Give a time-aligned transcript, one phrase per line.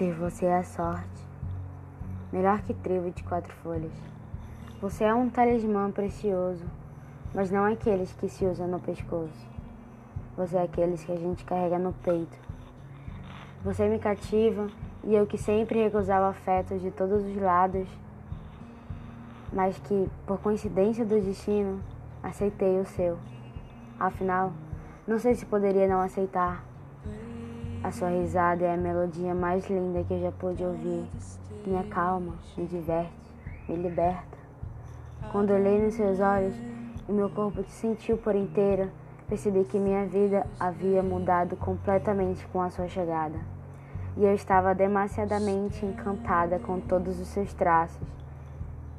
[0.00, 1.28] Ter você é a sorte,
[2.32, 3.92] melhor que tribo de quatro folhas.
[4.80, 6.64] Você é um talismã precioso,
[7.34, 9.46] mas não aqueles que se usam no pescoço.
[10.38, 12.34] Você é aqueles que a gente carrega no peito.
[13.62, 14.68] Você me cativa
[15.04, 17.86] e eu que sempre recusava afetos de todos os lados,
[19.52, 21.78] mas que, por coincidência do destino,
[22.22, 23.18] aceitei o seu.
[23.98, 24.50] Afinal,
[25.06, 26.69] não sei se poderia não aceitar.
[27.82, 31.08] A sua risada é a melodia mais linda que eu já pude ouvir.
[31.66, 33.10] Me acalma, me diverte,
[33.66, 34.36] me liberta.
[35.32, 36.54] Quando olhei nos seus olhos
[37.08, 38.90] e meu corpo te sentiu por inteira,
[39.26, 43.38] percebi que minha vida havia mudado completamente com a sua chegada.
[44.14, 48.06] E eu estava demasiadamente encantada com todos os seus traços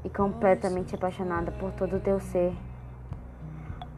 [0.04, 2.52] e completamente apaixonada por todo o teu ser.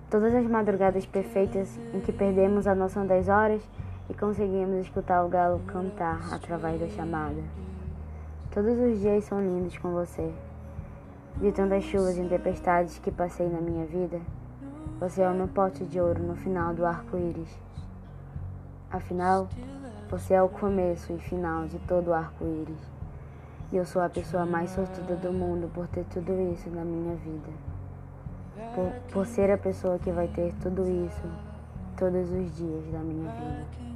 [0.09, 3.63] Todas as madrugadas perfeitas em que perdemos a noção das horas
[4.09, 7.41] e conseguimos escutar o galo cantar através da chamada.
[8.53, 10.31] Todos os dias são lindos com você.
[11.37, 14.21] De tantas chuvas e tempestades que passei na minha vida,
[14.99, 17.49] você é o meu pote de ouro no final do arco-íris.
[18.91, 19.47] Afinal,
[20.09, 22.91] você é o começo e final de todo o arco-íris.
[23.71, 27.15] E eu sou a pessoa mais sortuda do mundo por ter tudo isso na minha
[27.15, 27.49] vida.
[28.75, 31.27] Por, por ser a pessoa que vai ter tudo isso
[31.97, 33.92] todos os dias da minha vida.